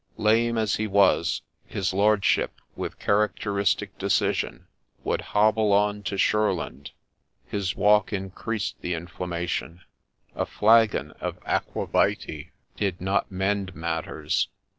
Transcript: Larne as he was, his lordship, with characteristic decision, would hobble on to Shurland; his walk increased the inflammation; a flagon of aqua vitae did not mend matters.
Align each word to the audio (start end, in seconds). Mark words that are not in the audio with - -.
Larne 0.17 0.57
as 0.57 0.77
he 0.77 0.87
was, 0.87 1.43
his 1.67 1.93
lordship, 1.93 2.55
with 2.75 2.97
characteristic 2.97 3.95
decision, 3.99 4.65
would 5.03 5.21
hobble 5.21 5.71
on 5.71 6.01
to 6.01 6.15
Shurland; 6.15 6.89
his 7.45 7.75
walk 7.75 8.11
increased 8.11 8.81
the 8.81 8.95
inflammation; 8.95 9.81
a 10.33 10.47
flagon 10.47 11.11
of 11.21 11.37
aqua 11.45 11.85
vitae 11.85 12.45
did 12.77 12.99
not 12.99 13.29
mend 13.31 13.75
matters. 13.75 14.47